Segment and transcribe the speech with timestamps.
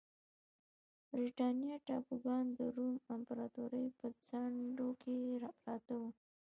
[1.07, 5.15] د برېټانیا ټاپوګان د روم امپراتورۍ په څنډو کې
[5.63, 6.09] پراته وو